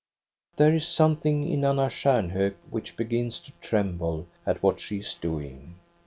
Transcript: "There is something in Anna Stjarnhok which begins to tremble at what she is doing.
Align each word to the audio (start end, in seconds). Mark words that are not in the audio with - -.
"There 0.57 0.73
is 0.73 0.87
something 0.87 1.47
in 1.47 1.63
Anna 1.63 1.85
Stjarnhok 1.85 2.55
which 2.71 2.97
begins 2.97 3.39
to 3.41 3.51
tremble 3.61 4.25
at 4.47 4.63
what 4.63 4.79
she 4.79 4.97
is 4.97 5.13
doing. 5.13 5.75